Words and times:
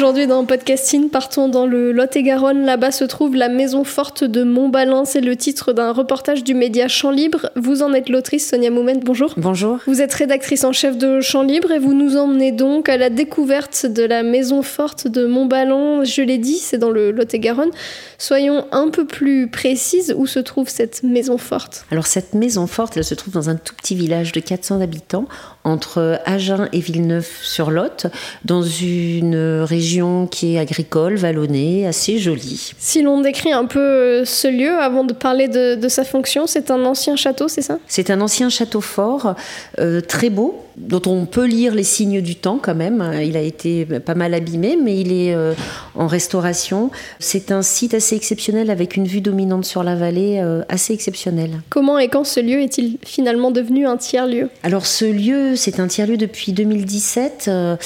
Aujourd'hui 0.00 0.26
dans 0.26 0.46
Podcasting, 0.46 1.10
partons 1.10 1.50
dans 1.50 1.66
le 1.66 1.92
Lot-et-Garonne. 1.92 2.64
Là-bas 2.64 2.90
se 2.90 3.04
trouve 3.04 3.34
la 3.36 3.50
maison 3.50 3.84
forte 3.84 4.24
de 4.24 4.44
Montbalin. 4.44 5.04
C'est 5.04 5.20
le 5.20 5.36
titre 5.36 5.74
d'un 5.74 5.92
reportage 5.92 6.42
du 6.42 6.54
média 6.54 6.88
Champ 6.88 7.10
Libre. 7.10 7.50
Vous 7.54 7.82
en 7.82 7.92
êtes 7.92 8.08
l'autrice, 8.08 8.48
Sonia 8.48 8.70
Moument. 8.70 9.02
Bonjour. 9.04 9.34
Bonjour. 9.36 9.76
Vous 9.86 10.00
êtes 10.00 10.14
rédactrice 10.14 10.64
en 10.64 10.72
chef 10.72 10.96
de 10.96 11.20
Champ 11.20 11.42
Libre 11.42 11.70
et 11.70 11.78
vous 11.78 11.92
nous 11.92 12.16
emmenez 12.16 12.50
donc 12.50 12.88
à 12.88 12.96
la 12.96 13.10
découverte 13.10 13.84
de 13.84 14.02
la 14.02 14.22
maison 14.22 14.62
forte 14.62 15.06
de 15.06 15.26
Montbalin. 15.26 16.02
Je 16.02 16.22
l'ai 16.22 16.38
dit, 16.38 16.56
c'est 16.56 16.78
dans 16.78 16.90
le 16.90 17.10
Lot-et-Garonne. 17.10 17.70
Soyons 18.16 18.64
un 18.72 18.88
peu 18.88 19.04
plus 19.04 19.50
précises. 19.50 20.14
Où 20.16 20.26
se 20.26 20.38
trouve 20.38 20.70
cette 20.70 21.02
maison 21.02 21.36
forte? 21.36 21.84
Alors 21.90 22.06
cette 22.06 22.32
maison 22.32 22.66
forte, 22.66 22.96
elle 22.96 23.04
se 23.04 23.14
trouve 23.14 23.34
dans 23.34 23.50
un 23.50 23.56
tout 23.56 23.74
petit 23.74 23.96
village 23.96 24.32
de 24.32 24.40
400 24.40 24.80
habitants 24.80 25.26
entre 25.62 26.18
Agen 26.24 26.70
et 26.72 26.80
Villeneuve-sur-Lot, 26.80 28.06
dans 28.46 28.62
une 28.62 29.60
région 29.60 29.89
qui 30.30 30.54
est 30.54 30.58
agricole, 30.58 31.16
vallonnée, 31.16 31.86
assez 31.86 32.18
jolie. 32.18 32.72
Si 32.78 33.02
l'on 33.02 33.20
décrit 33.20 33.52
un 33.52 33.66
peu 33.66 34.24
ce 34.24 34.48
lieu 34.48 34.78
avant 34.78 35.04
de 35.04 35.12
parler 35.12 35.48
de, 35.48 35.74
de 35.74 35.88
sa 35.88 36.04
fonction, 36.04 36.46
c'est 36.46 36.70
un 36.70 36.84
ancien 36.84 37.16
château, 37.16 37.48
c'est 37.48 37.62
ça? 37.62 37.78
C'est 37.86 38.10
un 38.10 38.20
ancien 38.20 38.48
château 38.48 38.80
fort, 38.80 39.34
euh, 39.78 40.00
très 40.00 40.30
beau, 40.30 40.64
dont 40.80 41.02
on 41.06 41.26
peut 41.26 41.46
lire 41.46 41.74
les 41.74 41.84
signes 41.84 42.20
du 42.20 42.36
temps 42.36 42.58
quand 42.60 42.74
même. 42.74 43.12
Il 43.22 43.36
a 43.36 43.40
été 43.40 43.84
pas 43.84 44.14
mal 44.14 44.34
abîmé, 44.34 44.76
mais 44.82 44.98
il 44.98 45.12
est 45.12 45.34
euh, 45.34 45.54
en 45.94 46.06
restauration. 46.06 46.90
C'est 47.18 47.52
un 47.52 47.62
site 47.62 47.94
assez 47.94 48.16
exceptionnel 48.16 48.70
avec 48.70 48.96
une 48.96 49.06
vue 49.06 49.20
dominante 49.20 49.64
sur 49.64 49.82
la 49.82 49.94
vallée 49.94 50.40
euh, 50.42 50.62
assez 50.68 50.92
exceptionnelle. 50.92 51.60
Comment 51.68 51.98
et 51.98 52.08
quand 52.08 52.24
ce 52.24 52.40
lieu 52.40 52.60
est-il 52.60 52.98
finalement 53.04 53.50
devenu 53.50 53.86
un 53.86 53.96
tiers-lieu? 53.96 54.48
Alors 54.62 54.86
ce 54.86 55.04
lieu, 55.04 55.56
c'est 55.56 55.80
un 55.80 55.86
tiers-lieu 55.86 56.16
depuis 56.16 56.52
2017, 56.52 57.46
euh, 57.48 57.76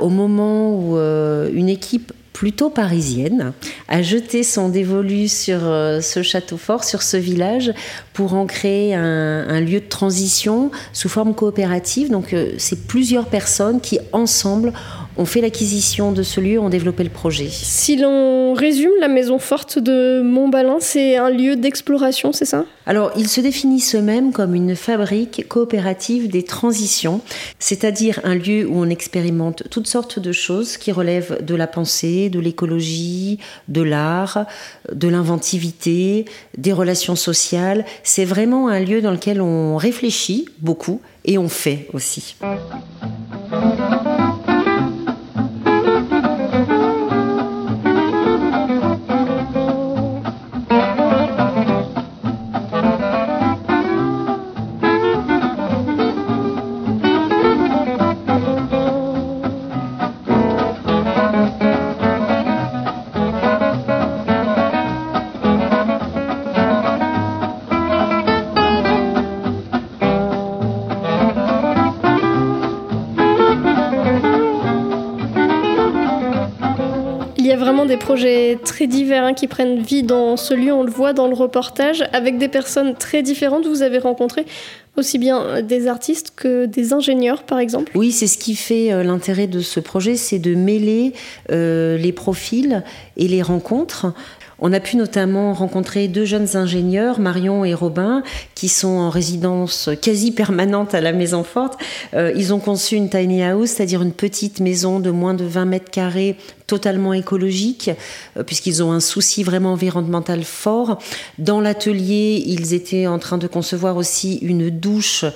au 0.00 0.08
moment 0.08 0.74
où 0.74 0.96
une 0.96 1.68
équipe 1.68 2.12
plutôt 2.34 2.68
parisienne, 2.68 3.52
a 3.88 4.02
jeté 4.02 4.42
son 4.42 4.68
dévolu 4.68 5.28
sur 5.28 5.60
euh, 5.62 6.00
ce 6.00 6.22
château 6.22 6.56
fort, 6.56 6.82
sur 6.82 7.00
ce 7.00 7.16
village, 7.16 7.72
pour 8.12 8.34
en 8.34 8.44
créer 8.44 8.92
un, 8.94 9.60
lieu 9.60 9.80
de 9.80 9.88
transition 9.88 10.70
sous 10.92 11.08
forme 11.08 11.34
coopérative. 11.34 12.10
Donc 12.10 12.34
euh, 12.34 12.52
c'est 12.58 12.86
plusieurs 12.86 13.26
personnes 13.26 13.80
qui, 13.80 14.00
ensemble, 14.12 14.72
ont 15.16 15.24
fait 15.24 15.40
l'acquisition 15.40 16.12
de 16.12 16.22
ce 16.22 16.40
lieu, 16.40 16.58
ont 16.58 16.68
développé 16.68 17.04
le 17.04 17.10
projet. 17.10 17.48
Si 17.50 17.96
l'on 17.96 18.52
résume, 18.54 18.92
la 19.00 19.08
maison 19.08 19.38
forte 19.38 19.78
de 19.78 20.22
Montbalin, 20.22 20.76
c'est 20.80 21.16
un 21.16 21.30
lieu 21.30 21.56
d'exploration, 21.56 22.32
c'est 22.32 22.44
ça? 22.44 22.64
Alors, 22.86 23.12
ils 23.16 23.28
se 23.28 23.40
définissent 23.40 23.94
eux-mêmes 23.94 24.32
comme 24.32 24.54
une 24.54 24.76
fabrique 24.76 25.46
coopérative 25.48 26.28
des 26.28 26.42
transitions, 26.42 27.20
c'est-à-dire 27.58 28.20
un 28.24 28.34
lieu 28.34 28.66
où 28.66 28.76
on 28.76 28.88
expérimente 28.88 29.64
toutes 29.70 29.86
sortes 29.86 30.18
de 30.18 30.32
choses 30.32 30.76
qui 30.76 30.92
relèvent 30.92 31.44
de 31.44 31.54
la 31.54 31.66
pensée, 31.66 32.28
de 32.28 32.40
l'écologie, 32.40 33.38
de 33.68 33.82
l'art, 33.82 34.46
de 34.92 35.08
l'inventivité, 35.08 36.24
des 36.58 36.72
relations 36.72 37.16
sociales. 37.16 37.84
C'est 38.02 38.24
vraiment 38.24 38.68
un 38.68 38.80
lieu 38.80 39.00
dans 39.00 39.12
lequel 39.12 39.40
on 39.40 39.76
réfléchit 39.76 40.46
beaucoup 40.58 41.00
et 41.24 41.38
on 41.38 41.48
fait 41.48 41.88
aussi. 41.92 42.36
A 77.54 77.56
vraiment 77.56 77.86
des 77.86 77.96
projets 77.96 78.58
très 78.62 78.86
divers 78.86 79.24
hein, 79.24 79.34
qui 79.34 79.48
prennent 79.48 79.80
vie 79.80 80.02
dans 80.02 80.36
ce 80.36 80.54
lieu, 80.54 80.72
on 80.72 80.82
le 80.82 80.90
voit 80.90 81.12
dans 81.12 81.28
le 81.28 81.34
reportage, 81.34 82.04
avec 82.12 82.38
des 82.38 82.48
personnes 82.48 82.94
très 82.94 83.22
différentes. 83.22 83.66
Vous 83.66 83.82
avez 83.82 83.98
rencontré 83.98 84.44
aussi 84.96 85.18
bien 85.18 85.62
des 85.62 85.88
artistes 85.88 86.32
que 86.36 86.66
des 86.66 86.92
ingénieurs, 86.92 87.42
par 87.42 87.58
exemple. 87.58 87.90
Oui, 87.94 88.12
c'est 88.12 88.26
ce 88.26 88.38
qui 88.38 88.54
fait 88.54 88.92
euh, 88.92 89.02
l'intérêt 89.02 89.46
de 89.46 89.60
ce 89.60 89.80
projet, 89.80 90.16
c'est 90.16 90.38
de 90.38 90.54
mêler 90.54 91.12
euh, 91.50 91.96
les 91.96 92.12
profils 92.12 92.82
et 93.16 93.28
les 93.28 93.42
rencontres. 93.42 94.12
On 94.66 94.72
a 94.72 94.80
pu 94.80 94.96
notamment 94.96 95.52
rencontrer 95.52 96.08
deux 96.08 96.24
jeunes 96.24 96.56
ingénieurs, 96.56 97.20
Marion 97.20 97.66
et 97.66 97.74
Robin, 97.74 98.22
qui 98.54 98.70
sont 98.70 98.96
en 98.96 99.10
résidence 99.10 99.90
quasi 100.00 100.32
permanente 100.32 100.94
à 100.94 101.02
la 101.02 101.12
Maison 101.12 101.44
Forte. 101.44 101.78
Euh, 102.14 102.32
ils 102.34 102.54
ont 102.54 102.60
conçu 102.60 102.96
une 102.96 103.10
tiny 103.10 103.42
house, 103.42 103.68
c'est-à-dire 103.72 104.00
une 104.00 104.14
petite 104.14 104.60
maison 104.60 105.00
de 105.00 105.10
moins 105.10 105.34
de 105.34 105.44
20 105.44 105.66
mètres 105.66 105.90
carrés, 105.90 106.38
totalement 106.66 107.12
écologique, 107.12 107.90
euh, 108.38 108.42
puisqu'ils 108.42 108.82
ont 108.82 108.90
un 108.90 109.00
souci 109.00 109.42
vraiment 109.42 109.74
environnemental 109.74 110.44
fort. 110.44 110.98
Dans 111.36 111.60
l'atelier, 111.60 112.42
ils 112.46 112.72
étaient 112.72 113.06
en 113.06 113.18
train 113.18 113.36
de 113.36 113.46
concevoir 113.46 113.98
aussi 113.98 114.38
une 114.38 114.70
douche 114.70 115.26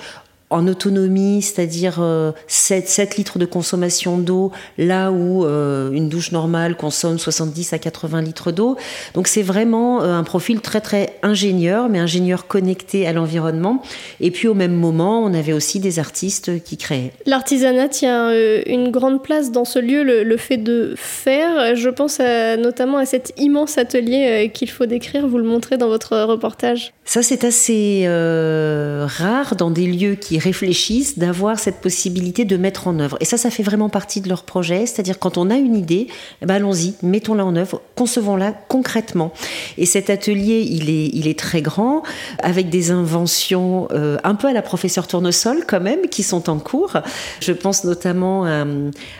en 0.49 0.67
autonomie, 0.67 1.41
c'est-à-dire 1.41 1.97
euh, 1.99 2.31
7, 2.47 2.87
7, 2.87 3.17
litres 3.17 3.39
de 3.39 3.45
consommation 3.45 4.17
d'eau, 4.17 4.51
là 4.77 5.11
où 5.11 5.45
euh, 5.45 5.91
une 5.91 6.09
douche 6.09 6.31
normale 6.31 6.75
consomme 6.75 7.19
70 7.19 7.73
à 7.73 7.79
80 7.79 8.21
litres 8.21 8.51
d'eau. 8.51 8.75
Donc 9.13 9.27
c'est 9.27 9.41
vraiment 9.41 10.01
euh, 10.01 10.13
un 10.13 10.23
profil 10.23 10.61
très 10.61 10.81
très 10.81 11.17
ingénieur, 11.21 11.89
mais 11.89 11.99
ingénieur 11.99 12.47
connecté 12.47 13.07
à 13.07 13.13
l'environnement. 13.13 13.83
Et 14.21 14.31
puis 14.31 14.47
au 14.47 14.53
même 14.53 14.73
moment, 14.73 15.23
on 15.23 15.33
avait 15.33 15.53
aussi 15.53 15.79
des 15.79 15.99
artistes 15.99 16.63
qui 16.63 16.77
créaient. 16.77 17.11
L'artisanat 17.25 17.89
tient 17.89 18.31
une 18.65 18.91
grande 18.91 19.21
place 19.21 19.51
dans 19.51 19.65
ce 19.65 19.79
lieu, 19.79 20.03
le, 20.03 20.23
le 20.23 20.37
fait 20.37 20.57
de 20.57 20.93
faire. 20.95 21.75
Je 21.75 21.89
pense 21.89 22.19
à, 22.19 22.57
notamment 22.57 22.97
à 22.97 23.05
cet 23.05 23.33
immense 23.37 23.77
atelier 23.77 24.51
qu'il 24.53 24.69
faut 24.69 24.85
décrire, 24.85 25.27
vous 25.27 25.37
le 25.37 25.43
montrez 25.43 25.77
dans 25.77 25.87
votre 25.87 26.17
reportage. 26.17 26.93
Ça 27.05 27.23
c'est 27.23 27.43
assez 27.43 28.03
euh, 28.05 29.05
rare 29.07 29.55
dans 29.55 29.71
des 29.71 29.87
lieux 29.87 30.15
qui 30.15 30.38
réfléchissent 30.39 31.17
d'avoir 31.19 31.59
cette 31.59 31.81
possibilité 31.81 32.45
de 32.45 32.57
mettre 32.57 32.87
en 32.87 32.99
œuvre. 32.99 33.17
Et 33.19 33.25
ça, 33.25 33.37
ça 33.37 33.49
fait 33.49 33.63
vraiment 33.63 33.89
partie 33.89 34.21
de 34.21 34.29
leur 34.29 34.43
projet. 34.43 34.85
C'est-à-dire 34.85 35.19
quand 35.19 35.37
on 35.37 35.49
a 35.49 35.55
une 35.55 35.75
idée, 35.75 36.07
eh 36.41 36.45
ben 36.45 36.55
allons-y, 36.55 36.95
mettons-la 37.03 37.45
en 37.45 37.55
œuvre, 37.55 37.81
concevons-la 37.95 38.53
concrètement. 38.53 39.31
Et 39.77 39.85
cet 39.85 40.09
atelier, 40.09 40.65
il 40.69 40.89
est, 40.89 41.09
il 41.13 41.27
est 41.27 41.37
très 41.37 41.61
grand, 41.61 42.03
avec 42.41 42.69
des 42.69 42.91
inventions 42.91 43.87
euh, 43.91 44.17
un 44.23 44.35
peu 44.35 44.47
à 44.47 44.53
la 44.53 44.61
professeure 44.61 45.07
Tournesol 45.07 45.65
quand 45.67 45.81
même, 45.81 46.07
qui 46.09 46.23
sont 46.23 46.49
en 46.49 46.59
cours. 46.59 46.93
Je 47.41 47.51
pense 47.51 47.83
notamment 47.83 48.45
à, 48.45 48.65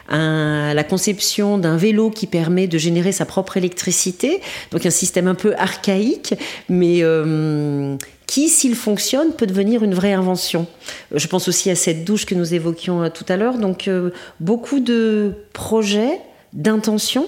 à 0.09 0.73
la 0.73 0.83
conception 0.83 1.57
d'un 1.57 1.77
vélo 1.77 2.09
qui 2.09 2.27
permet 2.27 2.67
de 2.67 2.77
générer 2.77 3.11
sa 3.11 3.25
propre 3.25 3.57
électricité. 3.57 4.41
Donc 4.71 4.85
un 4.85 4.89
système 4.89 5.27
un 5.27 5.35
peu 5.35 5.53
archaïque, 5.57 6.33
mais... 6.69 6.99
Euh, 7.01 7.97
qui, 8.29 8.47
s'il 8.47 8.75
fonctionne, 8.75 9.31
peut 9.33 9.47
devenir 9.47 9.83
une 9.83 9.95
vraie 9.95 10.13
invention. 10.13 10.67
Je 11.11 11.25
pense 11.25 11.47
aussi 11.47 11.71
à 11.71 11.75
cette 11.75 12.05
douche 12.05 12.27
que 12.27 12.35
nous 12.35 12.53
évoquions 12.53 13.09
tout 13.09 13.25
à 13.27 13.37
l'heure. 13.37 13.57
Donc, 13.57 13.87
euh, 13.87 14.11
beaucoup 14.39 14.79
de 14.79 15.33
projets, 15.51 16.21
d'intentions 16.53 17.25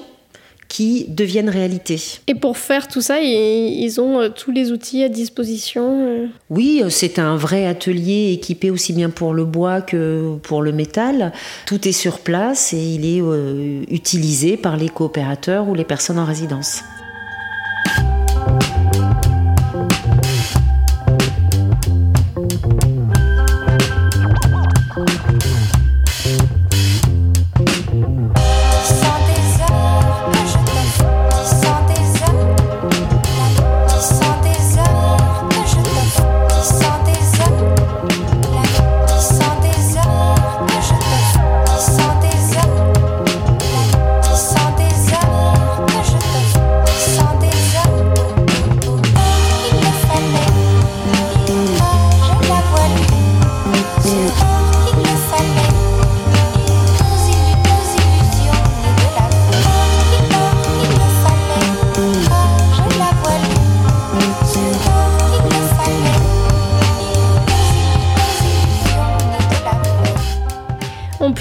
qui 0.67 1.05
deviennent 1.07 1.49
réalité. 1.49 1.99
Et 2.27 2.35
pour 2.35 2.55
faire 2.55 2.87
tout 2.87 3.01
ça, 3.01 3.19
ils 3.19 3.99
ont 3.99 4.29
tous 4.29 4.51
les 4.51 4.71
outils 4.71 5.03
à 5.03 5.09
disposition 5.09 6.29
Oui, 6.51 6.83
c'est 6.89 7.17
un 7.17 7.35
vrai 7.35 7.65
atelier 7.65 8.31
équipé 8.33 8.69
aussi 8.69 8.93
bien 8.93 9.09
pour 9.09 9.33
le 9.33 9.43
bois 9.43 9.81
que 9.81 10.37
pour 10.43 10.61
le 10.61 10.71
métal. 10.71 11.33
Tout 11.65 11.87
est 11.87 11.93
sur 11.93 12.19
place 12.19 12.73
et 12.73 12.77
il 12.77 13.05
est 13.05 13.91
utilisé 13.91 14.55
par 14.55 14.77
les 14.77 14.87
coopérateurs 14.87 15.67
ou 15.67 15.73
les 15.73 15.83
personnes 15.83 16.19
en 16.19 16.25
résidence. 16.25 16.83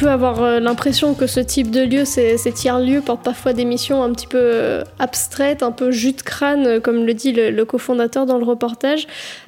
Avoir 0.09 0.43
euh, 0.43 0.61
l'impression 0.61 1.15
que 1.15 1.27
ce 1.27 1.41
type 1.41 1.71
de 1.71 1.81
lieu, 1.81 2.05
ces, 2.05 2.37
tiers-lieux, 2.53 3.01
portent 3.01 3.23
parfois 3.23 3.53
des 3.53 3.65
missions 3.65 4.03
un 4.03 4.13
petit 4.13 4.27
peu 4.27 4.39
euh, 4.41 4.85
abstraites, 4.99 5.63
un 5.63 5.73
peu 5.73 5.91
jus 5.91 6.13
de 6.13 6.23
crâne, 6.23 6.67
euh, 6.67 6.81
comme 6.81 7.05
le 7.05 7.15
dit 7.15 7.33
le, 7.33 7.65
cofondateur 7.65 8.27
dans 8.27 8.39
le 8.39 8.45
reportage. 8.45 9.07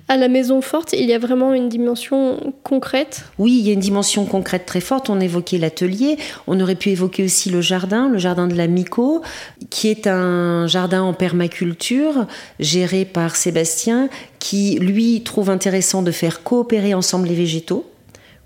À 0.08 0.16
la 0.16 0.28
Maison 0.28 0.60
Forte, 0.60 0.92
il 0.92 1.06
y 1.06 1.14
a 1.14 1.18
vraiment 1.18 1.54
une 1.54 1.68
dimension 1.68 2.52
concrète 2.62 3.24
Oui, 3.38 3.58
il 3.58 3.66
y 3.66 3.70
a 3.70 3.72
une 3.72 3.80
dimension 3.80 4.24
concrète 4.26 4.66
très 4.66 4.80
forte. 4.80 5.08
On 5.10 5.20
évoquait 5.20 5.58
l'atelier, 5.58 6.18
on 6.46 6.60
aurait 6.60 6.74
pu 6.74 6.90
évoquer 6.90 7.24
aussi 7.24 7.50
le 7.50 7.60
jardin, 7.60 8.08
le 8.08 8.18
jardin 8.18 8.46
de 8.46 8.54
la 8.54 8.66
Mico, 8.66 9.22
qui 9.70 9.88
est 9.88 10.06
un 10.06 10.66
jardin 10.66 11.02
en 11.02 11.14
permaculture 11.14 12.26
géré 12.60 13.04
par 13.04 13.36
Sébastien, 13.36 14.08
qui 14.38 14.78
lui 14.80 15.22
trouve 15.22 15.50
intéressant 15.50 16.02
de 16.02 16.10
faire 16.10 16.42
coopérer 16.42 16.94
ensemble 16.94 17.28
les 17.28 17.34
végétaux 17.34 17.91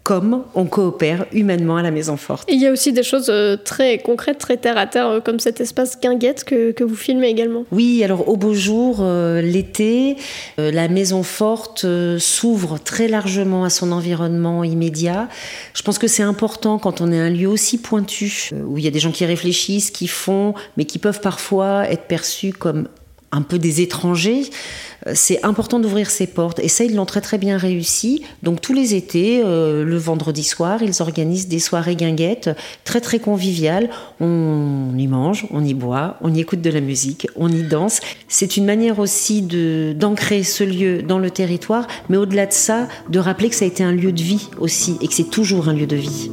comme 0.07 0.45
on 0.55 0.67
coopère 0.67 1.27
humainement 1.33 1.79
à 1.79 1.83
la 1.83 1.91
Maison 1.91 2.17
Forte. 2.17 2.49
il 2.49 2.61
y 2.61 2.67
a 2.69 2.71
aussi 2.71 2.93
des 2.93 3.03
choses 3.03 3.27
euh, 3.29 3.57
très 3.57 3.99
concrètes, 3.99 4.39
très 4.39 4.57
terre 4.57 4.79
à 4.79 4.87
terre, 4.87 5.09
euh, 5.09 5.21
comme 5.21 5.41
cet 5.41 5.61
espace 5.61 5.99
guinguette 6.01 6.45
que, 6.45 6.85
vous 6.85 6.95
filmez 6.95 7.27
également. 7.27 7.65
Oui, 7.73 8.05
alors 8.05 8.29
au 8.29 8.37
beau 8.37 8.55
jour, 8.55 8.99
euh, 9.01 9.43
l'été, 9.43 10.17
la 10.59 10.87
Maison 10.87 11.25
Forte 11.25 11.85
s'ouvre 12.19 12.79
très 12.79 13.09
largement 13.09 13.65
à 13.65 13.71
son 13.71 13.91
environnement 13.91 14.63
immédiat. 14.63 15.29
Je 15.75 15.83
pense 15.83 15.99
que 15.99 16.07
c'est 16.07 16.23
important 16.23 16.79
quand 16.79 17.01
on 17.01 17.11
est 17.11 17.19
un 17.19 17.31
lieu 17.31 17.49
aussi 17.49 17.77
pointu, 17.77 18.51
où 18.65 18.79
il 18.79 18.85
y 18.85 18.89
a 18.89 18.93
des 18.93 19.01
gens 19.01 19.11
qui 19.11 19.25
réfléchissent, 19.25 19.91
qui 19.91 20.07
font, 20.07 20.55
mais 20.77 20.85
qui 20.85 21.01
peuvent 21.01 21.21
parfois 21.21 21.91
être 21.91 22.05
perçus 22.05 22.53
comme 22.53 22.87
un 23.33 23.43
peu 23.43 23.59
des 23.59 23.81
étrangers, 23.81 24.45
euh, 25.07 25.13
c'est 25.15 25.45
important 25.45 25.79
d'ouvrir 25.79 26.11
ses 26.11 26.27
portes. 26.27 26.59
Et 26.61 26.69
ça, 26.69 26.85
ils 26.85 26.95
l'ont 26.95 27.07
très 27.07 27.21
très 27.21 27.39
bien 27.39 27.57
réussi. 27.59 28.23
Donc 28.43 28.61
tous 28.61 28.73
les 28.73 28.95
étés, 28.95 29.43
euh, 29.45 29.85
le 29.85 29.97
vendredi 29.97 30.45
soir, 30.45 30.83
ils 30.83 31.03
organisent 31.03 31.49
des 31.49 31.59
soirées 31.59 31.97
guinguettes 31.97 32.51
très 32.85 33.01
très 33.01 33.19
conviviales. 33.19 33.91
On 34.21 34.93
y 34.97 35.07
mange, 35.07 35.47
on 35.51 35.65
y 35.65 35.75
boit, 35.75 36.17
on 36.23 36.33
y 36.33 36.41
écoute 36.41 36.61
de 36.61 36.71
la 36.71 36.81
musique, 36.81 37.29
on 37.37 37.51
y 37.51 37.63
danse. 37.63 38.01
C'est 38.29 38.57
une 38.57 38.65
manière 38.65 38.99
aussi 38.99 39.43
d'ancrer 39.43 40.43
ce 40.43 40.65
lieu 40.65 41.03
dans 41.03 41.19
le 41.19 41.31
territoire, 41.31 41.87
mais 42.09 42.17
au-delà 42.17 42.47
de 42.47 42.53
ça, 42.53 42.89
de 43.11 43.19
rappeler 43.19 43.49
que 43.49 43.55
ça 43.55 43.65
a 43.65 43.69
été 43.69 43.83
un 43.83 43.93
lieu 43.93 44.13
de 44.13 44.23
vie 44.23 44.49
aussi 44.59 44.97
et 45.01 45.09
que 45.09 45.15
c'est 45.15 45.31
toujours 45.31 45.69
un 45.69 45.75
lieu 45.75 45.87
de 45.87 45.97
vie. 45.97 46.31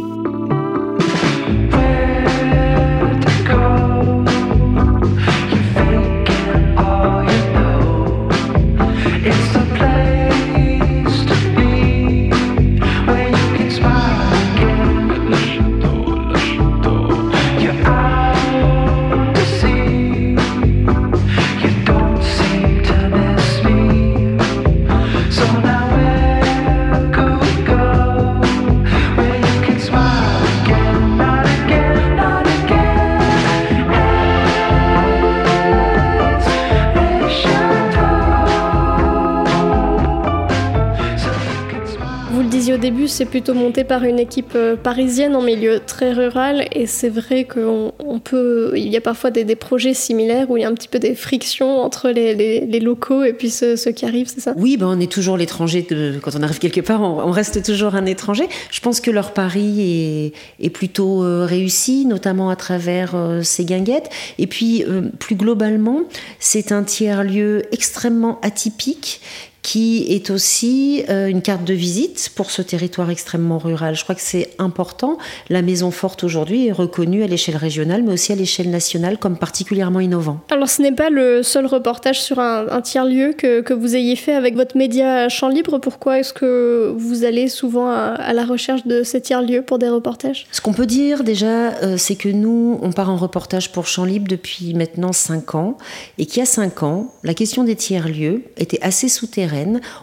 C'est 43.13 43.25
plutôt 43.25 43.54
monté 43.54 43.83
par 43.83 44.04
une 44.04 44.18
équipe 44.18 44.54
euh, 44.56 44.75
parisienne 44.75 45.36
en 45.36 45.42
milieu 45.42 45.80
très 45.80 46.13
rural 46.13 46.68
et 46.71 46.88
c'est 46.88 47.10
vrai 47.10 47.45
qu'on 47.45 48.19
peut, 48.24 48.74
il 48.75 48.88
y 48.88 48.98
a 48.98 49.01
parfois 49.01 49.30
des, 49.30 49.54
projets 49.56 49.94
similaires 49.94 50.50
où 50.50 50.57
il 50.57 50.62
y 50.62 50.65
a 50.65 50.68
un 50.68 50.74
petit 50.74 50.88
peu 50.88 50.98
des 50.98 51.13
frictions 51.13 51.80
entre 51.81 52.10
les, 52.10 52.80
locaux 52.80 53.24
et 53.24 53.33
puis 53.33 53.51
ceux, 53.51 53.75
qui 53.75 54.06
arrivent, 54.06 54.31
c'est 54.33 54.42
ça? 54.42 54.54
Oui, 54.57 54.77
ben 54.77 54.88
on 54.88 55.00
est 55.00 55.12
toujours 55.12 55.38
l'étranger. 55.38 55.86
Quand 56.21 56.36
on 56.36 56.42
arrive 56.42 56.57
quelque 56.57 56.81
part, 56.81 57.01
on, 57.01 57.31
reste 57.31 57.63
toujours 57.63 57.94
un 57.94 58.06
étranger. 58.07 58.45
Je 58.71 58.80
pense 58.80 59.00
que 59.00 59.12
leur 59.12 59.31
pari 59.31 60.33
est, 60.60 60.69
plutôt 60.71 61.24
euh, 61.24 61.45
réussi, 61.45 62.07
notamment 62.07 62.50
à 62.50 62.56
travers 62.56 63.13
euh, 63.13 63.44
ces 63.44 63.63
guinguettes. 63.63 64.10
Et 64.39 64.48
puis, 64.48 64.83
plus 65.19 65.36
globalement, 65.36 66.01
c'est 66.39 66.71
un 66.71 66.84
tiers-lieu 66.84 67.62
extrêmement 67.72 68.39
atypique 68.41 69.22
qui 69.63 70.05
est 70.10 70.29
aussi 70.29 71.03
euh, 71.10 71.27
une 71.27 71.41
carte 71.41 71.63
de 71.63 71.74
visite 71.74 72.32
pour 72.36 72.51
ce 72.51 72.62
territoire 72.62 73.10
extrêmement 73.10 73.58
rural. 73.58 73.96
Je 73.96 74.03
crois 74.03 74.13
que 74.13 74.22
c'est 74.22 74.50
important. 74.60 75.17
La 75.50 75.62
Maison 75.62 75.89
Forte 75.89 76.25
aujourd'hui 76.25 76.67
est 76.67 76.74
reconnue 76.74 77.24
à 77.24 77.27
l'échelle 77.27 77.55
régionale, 77.55 78.03
mais 78.03 78.12
aussi 78.12 78.34
à 78.34 78.36
l'échelle 78.36 78.70
nationale 78.70 79.17
comme 79.17 79.38
particulièrement 79.38 80.01
innovant. 80.01 80.41
Alors 80.51 80.67
ce 80.67 80.82
n'est 80.82 80.91
pas 80.91 81.10
le 81.10 81.43
seul 81.43 81.65
reportage 81.65 82.22
sur 82.22 82.39
un, 82.39 82.82
tiers-lieu 82.82 83.34
que, 83.38 83.62
que, 83.62 83.74
vous 83.74 83.96
ayez 83.96 84.17
fait 84.17 84.34
avec 84.34 84.55
votre 84.55 84.75
média 84.75 85.29
Champ 85.29 85.48
Libre. 85.48 85.79
Pourquoi 85.79 86.20
est-ce 86.20 86.34
que 86.34 86.93
vous 86.98 87.24
allez 87.24 87.48
souvent 87.48 87.89
à, 87.89 88.34
la 88.34 88.43
recherche 88.43 88.86
de 88.86 89.03
ces 89.03 89.22
tiers-lieux 89.22 89.62
pour 89.62 89.79
des 89.79 89.88
reportages? 89.88 90.46
Ce 90.51 90.60
qu'on 90.60 90.74
peut 90.74 90.86
dire 90.86 91.24
déjà, 91.24 91.70
euh, 91.84 91.96
c'est 91.98 92.15
que 92.15 92.27
nous, 92.27 92.79
on 92.82 92.91
part 92.91 93.10
en 93.10 93.15
reportage 93.15 93.72
pour 93.72 93.88
Champ 93.88 94.03
Libre 94.03 94.27
depuis 94.27 94.74
maintenant 94.74 95.13
5 95.13 95.55
ans, 95.55 95.77
et 96.17 96.25
qu'il 96.25 96.39
y 96.39 96.41
a 96.41 96.46
5 96.46 96.84
ans, 96.84 97.13
la 97.24 97.34
question 97.34 97.63
des 97.63 97.77
tiers-lieux 97.77 98.43
était 98.58 98.79
assez 98.82 99.08
souterraine 99.08 99.52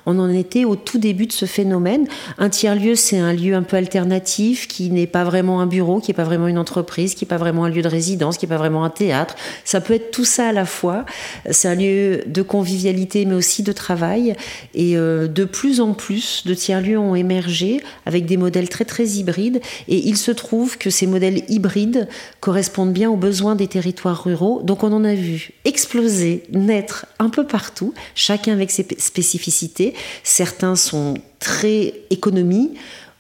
on 0.07 0.19
en 0.19 0.28
était 0.30 0.64
au 0.64 0.76
tout 0.76 0.99
début 0.99 1.26
de 1.26 1.33
ce 1.33 1.47
phénomène. 1.47 2.07
Un 2.38 2.49
tiers-lieu, 2.49 2.95
c'est 2.95 3.19
un 3.19 3.33
lieu 3.33 3.54
un 3.54 3.62
peu 3.62 3.76
alternatif 3.76 4.69
qui 4.69 4.90
n'est 4.90 5.07
pas 5.07 5.25
vraiment 5.25 5.61
un 5.61 5.66
bureau, 5.66 6.00
qui 6.00 6.11
n'est 6.11 6.16
pas 6.16 6.25
vraiment 6.25 6.49
une 6.49 6.59
entreprise, 6.59 7.14
qui 7.14 7.25
n'est 7.25 7.28
pas 7.28 7.37
vraiment 7.37 7.64
un 7.64 7.71
lieu 7.71 7.83
de 7.83 7.88
résidence, 7.88 8.38
qui 8.38 8.47
n'est 8.47 8.50
pas 8.50 8.59
vraiment 8.59 8.85
un 8.85 8.90
théâtre. 8.90 9.35
Ça 9.64 9.80
peut 9.80 9.95
être 9.95 10.11
tout 10.11 10.25
ça 10.25 10.49
à 10.49 10.52
la 10.52 10.66
fois. 10.66 11.04
C'est 11.50 11.69
un 11.69 11.75
lieu 11.75 12.23
de 12.26 12.42
convivialité, 12.42 13.25
mais 13.25 13.35
aussi 13.35 13.62
de 13.62 13.73
travail. 13.73 14.37
Et 14.75 14.97
euh, 14.97 15.26
de 15.26 15.45
plus 15.45 15.80
en 15.80 15.92
plus 15.92 16.47
de 16.47 16.54
tiers-lieux 16.54 16.99
ont 16.99 17.14
émergé 17.14 17.83
avec 18.07 18.26
des 18.26 18.37
modèles 18.37 18.69
très 18.69 18.85
très 18.85 19.07
hybrides. 19.07 19.61
Et 19.88 20.09
il 20.09 20.16
se 20.16 20.30
trouve 20.30 20.78
que 20.78 20.90
ces 20.90 21.07
modèles 21.07 21.42
hybrides 21.49 22.09
correspondent 22.40 22.92
bien 22.92 23.11
aux 23.11 23.16
besoins 23.16 23.57
des 23.57 23.69
territoires 23.69 24.25
ruraux. 24.25 24.62
Donc 24.62 24.85
on 24.85 24.92
en 24.92 25.04
a 25.04 25.14
vu 25.14 25.52
exploser, 25.64 26.45
naître 26.52 27.07
un 27.19 27.30
peu 27.30 27.47
partout, 27.47 27.95
chacun 28.14 28.52
avec 28.52 28.71
ses 28.71 28.87
spécificités 28.99 29.40
Certains 30.23 30.77
sont 30.77 31.15
très 31.39 31.95
économie 32.11 32.73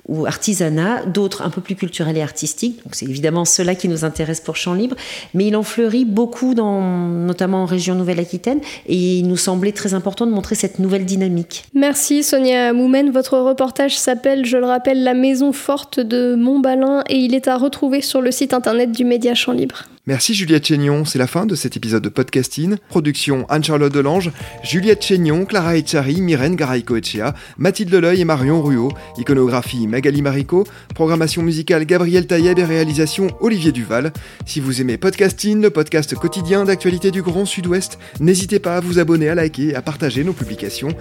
ou 0.08 0.26
artisanat, 0.26 1.04
d'autres 1.06 1.42
un 1.42 1.50
peu 1.50 1.60
plus 1.60 1.76
culturels 1.76 2.16
et 2.16 2.22
artistiques. 2.22 2.82
Donc 2.82 2.94
c'est 2.94 3.06
évidemment 3.06 3.44
cela 3.44 3.76
qui 3.76 3.86
nous 3.86 4.04
intéresse 4.04 4.40
pour 4.40 4.56
Champ 4.56 4.74
Libre, 4.74 4.96
mais 5.34 5.46
il 5.46 5.56
en 5.56 5.62
fleurit 5.62 6.04
beaucoup, 6.04 6.54
dans, 6.54 6.80
notamment 6.80 7.62
en 7.62 7.66
région 7.66 7.94
Nouvelle-Aquitaine, 7.94 8.60
et 8.86 9.18
il 9.18 9.28
nous 9.28 9.36
semblait 9.36 9.72
très 9.72 9.94
important 9.94 10.26
de 10.26 10.32
montrer 10.32 10.56
cette 10.56 10.80
nouvelle 10.80 11.04
dynamique. 11.04 11.64
Merci 11.74 12.24
Sonia 12.24 12.72
Moumen. 12.72 13.10
Votre 13.10 13.38
reportage 13.38 13.96
s'appelle, 13.96 14.44
je 14.44 14.56
le 14.56 14.66
rappelle, 14.66 15.04
La 15.04 15.14
Maison 15.14 15.52
Forte 15.52 16.00
de 16.00 16.34
Montbalin, 16.34 17.04
et 17.08 17.16
il 17.16 17.34
est 17.34 17.46
à 17.46 17.56
retrouver 17.56 18.00
sur 18.00 18.20
le 18.20 18.32
site 18.32 18.52
internet 18.52 18.90
du 18.90 19.04
Média 19.04 19.34
Champ 19.34 19.52
Libre. 19.52 19.84
Merci 20.10 20.34
Juliette 20.34 20.66
Chénion, 20.66 21.04
c'est 21.04 21.20
la 21.20 21.28
fin 21.28 21.46
de 21.46 21.54
cet 21.54 21.76
épisode 21.76 22.02
de 22.02 22.08
podcasting. 22.08 22.78
Production 22.88 23.46
Anne-Charlotte 23.48 23.92
Delange, 23.92 24.32
Juliette 24.64 25.04
Chénion, 25.04 25.44
Clara 25.44 25.76
Echari, 25.76 26.20
Myrène 26.20 26.56
Garaïco-Echea, 26.56 27.32
Mathilde 27.58 27.92
Leleuil 27.92 28.20
et 28.20 28.24
Marion 28.24 28.60
Ruot, 28.60 28.90
iconographie 29.18 29.86
Magali 29.86 30.20
Marico, 30.20 30.66
programmation 30.96 31.42
musicale 31.42 31.84
Gabriel 31.84 32.26
Taïeb 32.26 32.58
et 32.58 32.64
réalisation 32.64 33.28
Olivier 33.38 33.70
Duval. 33.70 34.12
Si 34.46 34.58
vous 34.58 34.80
aimez 34.80 34.96
podcasting, 34.96 35.62
le 35.62 35.70
podcast 35.70 36.12
quotidien 36.16 36.64
d'actualité 36.64 37.12
du 37.12 37.22
Grand 37.22 37.44
Sud-Ouest, 37.44 38.00
n'hésitez 38.18 38.58
pas 38.58 38.78
à 38.78 38.80
vous 38.80 38.98
abonner, 38.98 39.28
à 39.28 39.36
liker 39.36 39.68
et 39.68 39.74
à 39.76 39.80
partager 39.80 40.24
nos 40.24 40.32
publications. 40.32 40.92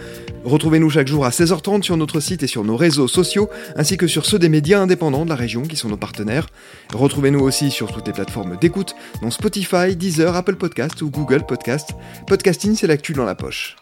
Retrouvez-nous 0.46 0.92
chaque 0.92 1.08
jour 1.08 1.26
à 1.26 1.32
16h30 1.32 1.82
sur 1.82 1.98
notre 1.98 2.20
site 2.20 2.44
et 2.44 2.48
sur 2.48 2.64
nos 2.64 2.78
réseaux 2.78 3.08
sociaux, 3.08 3.50
ainsi 3.76 3.98
que 3.98 4.06
sur 4.06 4.28
ceux 4.28 4.38
des 4.38 4.50
médias 4.50 4.80
indépendants 4.80 5.26
de 5.26 5.30
la 5.30 5.36
région 5.36 5.64
qui 5.64 5.78
sont 5.78 5.90
nos 5.90 5.98
partenaires. 5.98 6.46
Retrouvez-nous 6.94 7.40
aussi 7.40 7.72
sur 7.72 7.92
toutes 7.92 8.06
les 8.06 8.14
plateformes 8.14 8.56
d'écoute, 8.62 8.96
dont 9.22 9.32
Spotify, 9.32 9.96
Deezer, 9.96 10.36
Apple 10.36 10.56
Podcast 10.56 11.02
ou 11.02 11.10
Google 11.10 11.46
Podcast. 11.46 11.94
Podcasting, 12.28 12.76
c'est 12.76 12.88
l'actu 12.88 13.14
dans 13.14 13.26
la 13.26 13.36
poche. 13.36 13.76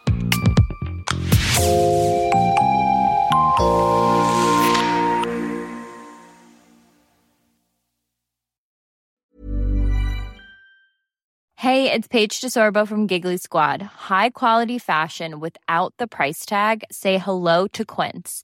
Hey, 11.68 11.92
it's 11.92 12.08
Paige 12.08 12.40
DeSorbo 12.40 12.88
from 12.88 13.08
Giggly 13.08 13.38
Squad. 13.38 13.82
High 13.82 14.30
quality 14.30 14.78
fashion 14.78 15.40
without 15.40 15.94
the 15.98 16.08
price 16.08 16.46
tag. 16.46 16.84
Say 16.92 17.18
hello 17.18 17.68
to 17.74 17.84
Quince. 17.84 18.44